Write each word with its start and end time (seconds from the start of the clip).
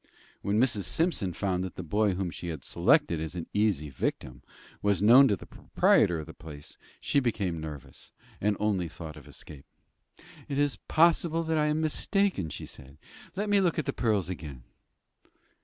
When 0.41 0.59
Mrs. 0.59 0.85
Simpson 0.85 1.31
found 1.31 1.63
that 1.63 1.75
the 1.75 1.83
boy 1.83 2.15
whom 2.15 2.31
she 2.31 2.47
had 2.47 2.63
selected 2.63 3.21
as 3.21 3.35
an 3.35 3.45
easy 3.53 3.91
victim 3.91 4.41
was 4.81 5.03
known 5.03 5.27
to 5.27 5.35
the 5.35 5.45
proprietor 5.45 6.17
of 6.17 6.25
the 6.25 6.33
place, 6.33 6.75
she 6.99 7.19
became 7.19 7.61
nervous, 7.61 8.11
and 8.41 8.57
only 8.59 8.87
thought 8.87 9.15
of 9.15 9.27
escape. 9.27 9.67
"It 10.49 10.57
is 10.57 10.77
possible 10.87 11.43
that 11.43 11.59
I 11.59 11.67
am 11.67 11.81
mistaken," 11.81 12.49
she 12.49 12.65
said. 12.65 12.97
"Let 13.35 13.47
me 13.47 13.61
look 13.61 13.77
at 13.77 13.85
the 13.85 13.93
pearls 13.93 14.27
again." 14.27 14.63